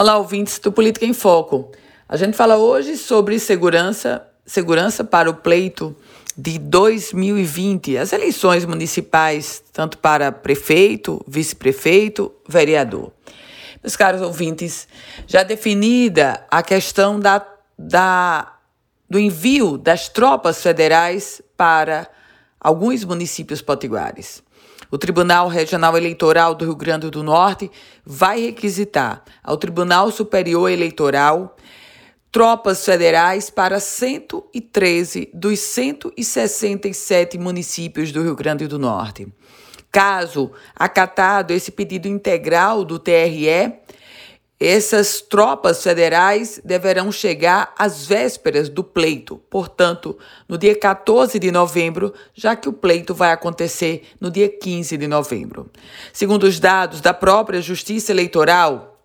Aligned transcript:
Olá, 0.00 0.16
ouvintes 0.16 0.60
do 0.60 0.70
Política 0.70 1.04
em 1.04 1.12
Foco. 1.12 1.72
A 2.08 2.16
gente 2.16 2.36
fala 2.36 2.56
hoje 2.56 2.96
sobre 2.96 3.36
segurança, 3.40 4.24
segurança 4.46 5.02
para 5.02 5.28
o 5.28 5.34
pleito 5.34 5.92
de 6.36 6.56
2020, 6.56 7.98
as 7.98 8.12
eleições 8.12 8.64
municipais, 8.64 9.60
tanto 9.72 9.98
para 9.98 10.30
prefeito, 10.30 11.20
vice-prefeito, 11.26 12.32
vereador. 12.48 13.10
Meus 13.82 13.96
caros 13.96 14.22
ouvintes, 14.22 14.86
já 15.26 15.42
definida 15.42 16.46
a 16.48 16.62
questão 16.62 17.18
da, 17.18 17.44
da, 17.76 18.56
do 19.10 19.18
envio 19.18 19.76
das 19.76 20.08
tropas 20.08 20.62
federais 20.62 21.42
para 21.56 22.08
alguns 22.60 23.02
municípios 23.02 23.60
potiguares. 23.60 24.44
O 24.90 24.96
Tribunal 24.96 25.48
Regional 25.48 25.96
Eleitoral 25.96 26.54
do 26.54 26.64
Rio 26.64 26.74
Grande 26.74 27.10
do 27.10 27.22
Norte 27.22 27.70
vai 28.04 28.40
requisitar 28.40 29.22
ao 29.44 29.58
Tribunal 29.58 30.10
Superior 30.10 30.70
Eleitoral 30.70 31.56
tropas 32.32 32.84
federais 32.84 33.50
para 33.50 33.80
113 33.80 35.30
dos 35.34 35.58
167 35.58 37.36
municípios 37.36 38.12
do 38.12 38.22
Rio 38.22 38.34
Grande 38.34 38.66
do 38.66 38.78
Norte. 38.78 39.28
Caso 39.90 40.52
acatado 40.74 41.50
esse 41.50 41.70
pedido 41.70 42.08
integral 42.08 42.84
do 42.84 42.98
TRE, 42.98 43.74
essas 44.60 45.20
tropas 45.20 45.82
federais 45.82 46.60
deverão 46.64 47.12
chegar 47.12 47.72
às 47.78 48.06
vésperas 48.06 48.68
do 48.68 48.82
pleito, 48.82 49.36
portanto, 49.48 50.18
no 50.48 50.58
dia 50.58 50.74
14 50.74 51.38
de 51.38 51.52
novembro, 51.52 52.12
já 52.34 52.56
que 52.56 52.68
o 52.68 52.72
pleito 52.72 53.14
vai 53.14 53.30
acontecer 53.30 54.08
no 54.20 54.30
dia 54.30 54.48
15 54.48 54.96
de 54.96 55.06
novembro. 55.06 55.70
Segundo 56.12 56.42
os 56.42 56.58
dados 56.58 57.00
da 57.00 57.14
própria 57.14 57.62
Justiça 57.62 58.10
Eleitoral, 58.10 59.00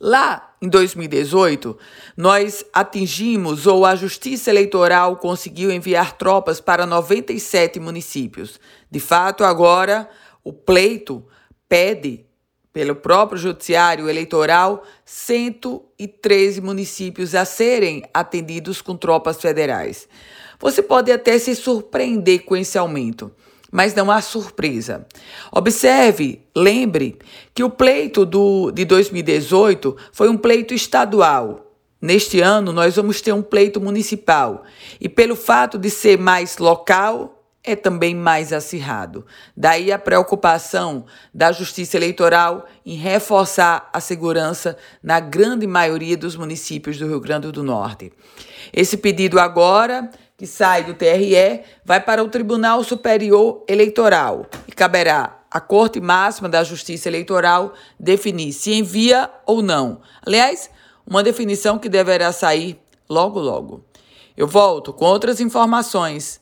lá 0.00 0.54
em 0.62 0.68
2018, 0.70 1.76
nós 2.16 2.64
atingimos 2.72 3.66
ou 3.66 3.84
a 3.84 3.94
Justiça 3.94 4.48
Eleitoral 4.48 5.16
conseguiu 5.16 5.70
enviar 5.70 6.16
tropas 6.16 6.62
para 6.62 6.86
97 6.86 7.78
municípios. 7.78 8.58
De 8.90 9.00
fato, 9.00 9.44
agora 9.44 10.08
o 10.42 10.52
pleito 10.52 11.22
pede 11.68 12.24
pelo 12.72 12.96
próprio 12.96 13.38
Judiciário 13.38 14.08
Eleitoral 14.08 14.82
113 15.04 16.60
municípios 16.60 17.34
a 17.34 17.44
serem 17.44 18.02
atendidos 18.14 18.80
com 18.80 18.96
tropas 18.96 19.40
federais. 19.40 20.08
Você 20.58 20.82
pode 20.82 21.12
até 21.12 21.38
se 21.38 21.54
surpreender 21.54 22.44
com 22.44 22.56
esse 22.56 22.78
aumento, 22.78 23.32
mas 23.70 23.94
não 23.94 24.10
há 24.10 24.20
surpresa. 24.20 25.06
Observe, 25.50 26.40
lembre 26.56 27.18
que 27.54 27.64
o 27.64 27.70
pleito 27.70 28.24
do, 28.24 28.70
de 28.70 28.84
2018 28.84 29.96
foi 30.12 30.28
um 30.28 30.36
pleito 30.36 30.72
estadual. 30.72 31.68
Neste 32.00 32.40
ano, 32.40 32.72
nós 32.72 32.96
vamos 32.96 33.20
ter 33.20 33.32
um 33.32 33.42
pleito 33.42 33.80
municipal. 33.80 34.64
E 35.00 35.08
pelo 35.08 35.36
fato 35.36 35.78
de 35.78 35.88
ser 35.88 36.18
mais 36.18 36.58
local, 36.58 37.41
é 37.64 37.76
também 37.76 38.14
mais 38.14 38.52
acirrado. 38.52 39.24
Daí 39.56 39.92
a 39.92 39.98
preocupação 39.98 41.04
da 41.32 41.52
Justiça 41.52 41.96
Eleitoral 41.96 42.66
em 42.84 42.96
reforçar 42.96 43.88
a 43.92 44.00
segurança 44.00 44.76
na 45.02 45.20
grande 45.20 45.66
maioria 45.66 46.16
dos 46.16 46.34
municípios 46.34 46.98
do 46.98 47.06
Rio 47.06 47.20
Grande 47.20 47.52
do 47.52 47.62
Norte. 47.62 48.12
Esse 48.72 48.96
pedido 48.96 49.38
agora, 49.38 50.10
que 50.36 50.46
sai 50.46 50.82
do 50.82 50.94
TRE, 50.94 51.62
vai 51.84 52.00
para 52.00 52.24
o 52.24 52.28
Tribunal 52.28 52.82
Superior 52.82 53.64
Eleitoral 53.68 54.46
e 54.66 54.72
caberá 54.72 55.38
à 55.48 55.60
Corte 55.60 56.00
Máxima 56.00 56.48
da 56.48 56.64
Justiça 56.64 57.08
Eleitoral 57.08 57.74
definir 57.98 58.52
se 58.52 58.72
envia 58.72 59.30
ou 59.46 59.62
não. 59.62 60.00
Aliás, 60.26 60.68
uma 61.06 61.22
definição 61.22 61.78
que 61.78 61.88
deverá 61.88 62.32
sair 62.32 62.80
logo 63.08 63.38
logo. 63.38 63.84
Eu 64.36 64.48
volto 64.48 64.92
com 64.92 65.04
outras 65.04 65.40
informações 65.40 66.41